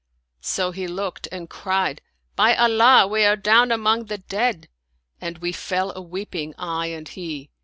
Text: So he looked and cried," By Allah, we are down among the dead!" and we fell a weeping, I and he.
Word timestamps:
So 0.41 0.71
he 0.71 0.87
looked 0.87 1.27
and 1.31 1.47
cried," 1.47 2.01
By 2.35 2.55
Allah, 2.55 3.05
we 3.05 3.23
are 3.23 3.35
down 3.35 3.71
among 3.71 4.05
the 4.05 4.17
dead!" 4.17 4.67
and 5.21 5.37
we 5.37 5.51
fell 5.51 5.93
a 5.95 6.01
weeping, 6.01 6.55
I 6.57 6.87
and 6.87 7.07
he. 7.07 7.51